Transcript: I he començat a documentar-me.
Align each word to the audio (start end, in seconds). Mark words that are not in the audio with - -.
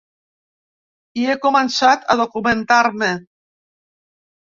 I 1.19 1.27
he 1.27 1.35
començat 1.45 2.09
a 2.09 2.17
documentar-me. 2.25 3.15